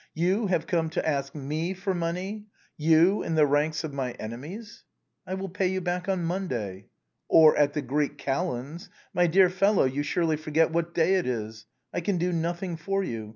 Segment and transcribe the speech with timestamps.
[0.25, 2.47] "You have come to ask me for money!
[2.75, 4.83] You, in the ranks of my enemies!""
[5.27, 6.87] I will pay you back on Monday.""
[7.39, 8.89] Or at the Greek Calends.
[9.13, 11.67] My dear fellow, you surely forget what day it is.
[11.93, 13.29] I can do nothing for you.